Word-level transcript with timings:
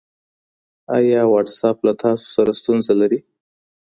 ایا 0.95 1.21
وټساپ 1.31 1.77
له 1.87 1.93
تاسو 2.03 2.25
سره 2.35 2.51
ستونزه 2.59 2.93
لري؟ 3.01 3.19